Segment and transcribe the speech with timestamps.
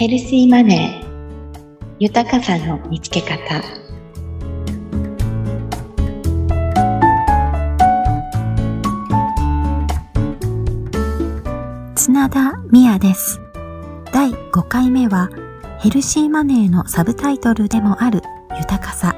[0.00, 1.96] ヘルシーマネー。
[1.98, 3.62] 豊かさの見つけ方。
[11.94, 13.42] 綱田美也です。
[14.10, 15.28] 第5回目は
[15.80, 18.22] ヘルシーマネーのサブタイトルでもある
[18.58, 19.14] 豊かさ。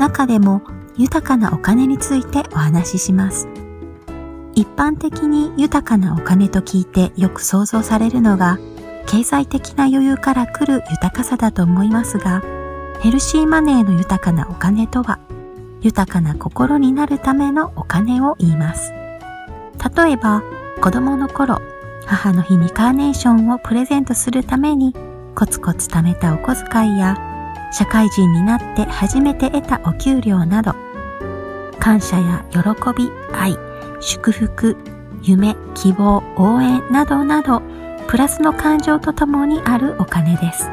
[0.00, 0.62] 中でも
[0.96, 3.46] 豊かなお金についてお話しします。
[4.56, 8.58] 一般的に豊かなお金と聞いてよく想像されるのが
[9.10, 12.44] 経済的な余裕から来る豊かさだと思いますが、
[13.00, 15.18] ヘルシーマネーの豊かなお金とは、
[15.80, 18.92] 豊かな心になるためのお金を言います。
[19.96, 20.44] 例えば、
[20.80, 21.60] 子供の頃、
[22.06, 24.94] 母の日にカーネーションをプレゼントするために、
[25.34, 27.16] コツコツ貯めたお小遣いや、
[27.72, 30.76] 社会人になって初めて得たお給料など、
[31.80, 32.60] 感謝や喜
[32.96, 33.56] び、愛、
[33.98, 34.76] 祝福、
[35.22, 37.60] 夢、希望、応援などなど、
[38.08, 40.70] プラスの感情とともにあるお金です。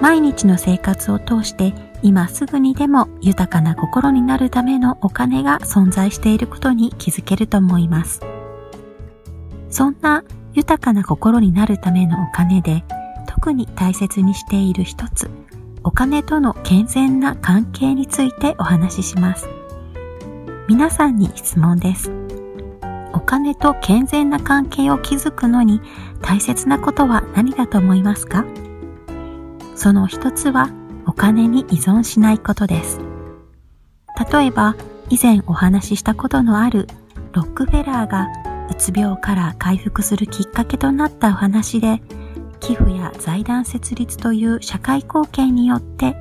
[0.00, 8.20] 毎日の生活を通して今すぐにでも豊かな心になるためのお金が存在していることに気づけると思います。
[9.70, 12.84] そんな豊かな心になるためのお金で
[13.26, 15.30] 特に大切にしている一つ、
[15.84, 19.48] お金との健全な関係についてお話しします。
[20.68, 22.10] 皆さんに質問です。
[23.14, 25.80] お金と健全な関係を築くのに
[26.20, 28.44] 大切なことは何だと思いますか？
[29.74, 30.70] その一つは
[31.06, 33.00] お金に依存しないことです。
[34.30, 34.76] 例えば
[35.08, 36.86] 以前お話ししたことのある
[37.32, 38.28] ロックフェラーが
[38.70, 42.02] うつ病から回復するきっかけとなったお話で
[42.60, 46.14] 寄付や財団設立という社会貢献によって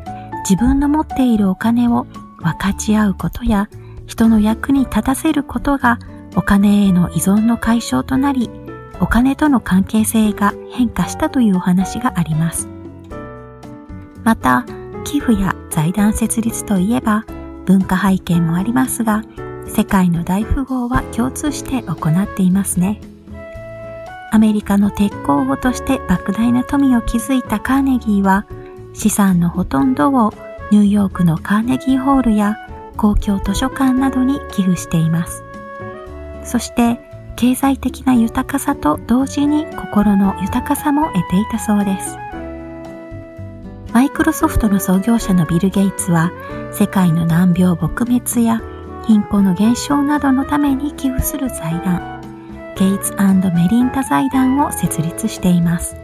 [0.50, 3.70] 自分の持っているお金を分かち合うことや
[4.08, 6.00] 人の役に立たせることが
[6.36, 8.50] お金への依存の解消となり、
[9.00, 12.70] お金との関係性が変化したというお話があります。
[14.24, 14.66] また、
[15.04, 17.26] 寄付や財団設立といえば
[17.66, 19.24] 文化背景もありますが、
[19.68, 23.02] 世界の大富豪は共通して行っていますね。
[24.32, 28.46] アメリカの鉄鋼王として莫大な富を築いたカーネギーは、
[28.94, 30.34] 資産のほとんどを
[30.72, 32.56] ニューヨークのカーネギーホールや
[32.96, 35.44] 公共図書館などに寄付しています。
[36.44, 37.00] そして
[37.36, 42.18] 経済的な豊かさと同時に心の豊かさも得ていたそうです。
[43.94, 46.32] マイクロソフトの創業者のビル・ゲイツは
[46.72, 48.62] 世界の難病撲滅や
[49.06, 52.22] 貧困の減少などのために寄付する財団、
[52.78, 55.98] ゲイツメリンタ財団を設立しています。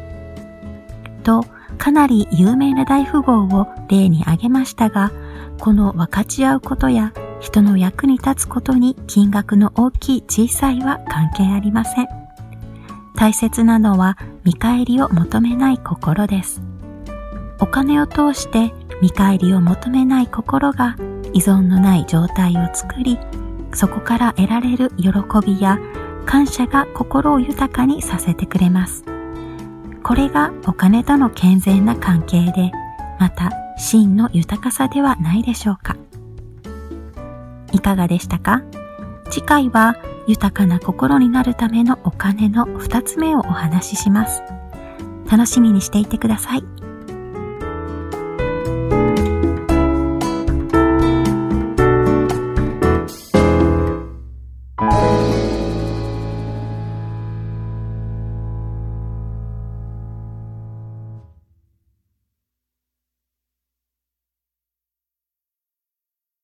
[1.23, 1.45] と、
[1.77, 5.11] かなり有名な大富豪を例に挙げましたが、
[5.59, 12.07] この分かち合うことや人の役に立つことに金額の大きい小さいは関係ありません。
[13.15, 16.61] 大切なのは見返りを求めない心です。
[17.59, 20.95] お金を通して見返りを求めない心が
[21.33, 23.19] 依存のない状態を作り、
[23.73, 25.11] そこから得られる喜
[25.45, 25.79] びや
[26.25, 29.03] 感謝が心を豊かにさせてくれます。
[30.03, 32.71] これがお金との健全な関係で、
[33.19, 35.95] また真の豊かさではないでしょうか。
[37.77, 38.63] いかがでしたか？
[39.29, 39.95] 次回は
[40.27, 44.41] 豊かな心になるためのお金の2つ目をお話しします。
[45.29, 46.63] 楽しみにしていてください。